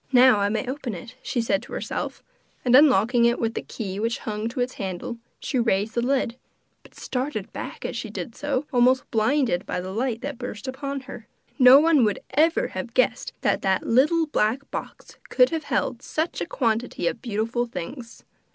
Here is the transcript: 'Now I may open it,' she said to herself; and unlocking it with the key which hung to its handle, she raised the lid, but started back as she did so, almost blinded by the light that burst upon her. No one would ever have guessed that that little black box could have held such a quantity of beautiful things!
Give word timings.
'Now 0.11 0.39
I 0.39 0.49
may 0.49 0.67
open 0.67 0.95
it,' 0.95 1.13
she 1.21 1.41
said 1.41 1.61
to 1.61 1.73
herself; 1.73 2.23
and 2.65 2.75
unlocking 2.75 3.25
it 3.25 3.37
with 3.37 3.53
the 3.53 3.61
key 3.61 3.99
which 3.99 4.17
hung 4.17 4.47
to 4.49 4.59
its 4.59 4.73
handle, 4.81 5.19
she 5.39 5.59
raised 5.59 5.93
the 5.93 6.01
lid, 6.01 6.37
but 6.81 6.95
started 6.95 7.53
back 7.53 7.85
as 7.85 7.95
she 7.95 8.09
did 8.09 8.33
so, 8.33 8.65
almost 8.73 9.11
blinded 9.11 9.63
by 9.67 9.79
the 9.79 9.91
light 9.91 10.21
that 10.21 10.39
burst 10.39 10.67
upon 10.67 11.01
her. 11.01 11.27
No 11.59 11.79
one 11.79 12.03
would 12.03 12.17
ever 12.31 12.69
have 12.69 12.95
guessed 12.95 13.33
that 13.41 13.61
that 13.61 13.85
little 13.85 14.25
black 14.25 14.71
box 14.71 15.17
could 15.29 15.51
have 15.51 15.65
held 15.65 16.01
such 16.01 16.41
a 16.41 16.47
quantity 16.47 17.05
of 17.05 17.21
beautiful 17.21 17.67
things! 17.67 18.23